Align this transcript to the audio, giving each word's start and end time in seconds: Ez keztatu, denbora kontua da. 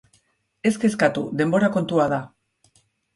Ez 0.69 0.71
keztatu, 0.85 1.23
denbora 1.41 1.69
kontua 1.75 2.07
da. 2.15 2.19